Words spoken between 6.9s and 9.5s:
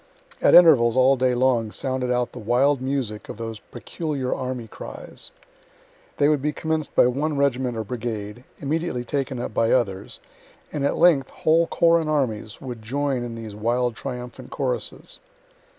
by one regiment or brigade, immediately taken